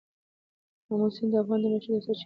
آمو 0.91 1.07
سیند 1.15 1.31
د 1.31 1.35
افغانانو 1.41 1.69
د 1.69 1.71
معیشت 1.71 1.87
یوه 1.89 2.03
سرچینه 2.05 2.17
ده. 2.17 2.19